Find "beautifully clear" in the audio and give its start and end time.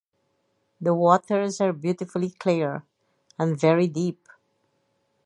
1.73-2.81